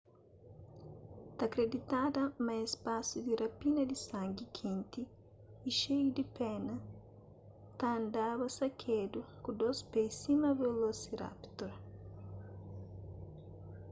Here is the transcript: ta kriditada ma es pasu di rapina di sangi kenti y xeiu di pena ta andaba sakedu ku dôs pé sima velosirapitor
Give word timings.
ta 1.37 1.45
kriditada 1.53 2.21
ma 2.45 2.53
es 2.65 2.73
pasu 2.85 3.17
di 3.25 3.33
rapina 3.41 3.83
di 3.89 3.95
sangi 4.07 4.45
kenti 4.59 5.01
y 5.67 5.69
xeiu 5.79 6.07
di 6.17 6.23
pena 6.37 6.75
ta 7.79 7.87
andaba 7.99 8.45
sakedu 8.57 9.19
ku 9.43 9.49
dôs 9.59 9.79
pé 9.91 10.01
sima 10.19 10.49
velosirapitor 10.59 11.73